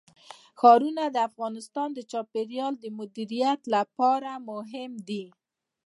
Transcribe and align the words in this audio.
ښارونه 0.59 1.03
د 1.09 1.17
افغانستان 1.29 1.89
د 1.93 1.99
چاپیریال 2.11 2.73
د 2.79 2.85
مدیریت 2.99 3.61
لپاره 3.75 4.31
مهم 4.49 4.91
دي. 5.07 5.25